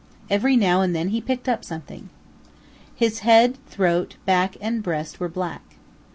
Every 0.31 0.57
now 0.57 0.81
and 0.81 0.95
then 0.95 1.09
he 1.09 1.21
picked 1.21 1.47
up 1.47 1.63
something. 1.63 2.09
His 2.95 3.19
head, 3.19 3.59
throat, 3.67 4.15
back 4.25 4.57
and 4.59 4.81
breast 4.81 5.19
were 5.19 5.29
black. 5.29 5.75